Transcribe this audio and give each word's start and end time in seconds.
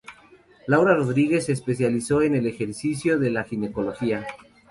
Laura 0.65 0.95
Rodríguez 0.95 1.45
se 1.45 1.51
especializó 1.51 2.23
en 2.23 2.33
el 2.33 2.47
ejercicio 2.47 3.19
de 3.19 3.29
la 3.29 3.43
ginecología. 3.43 4.25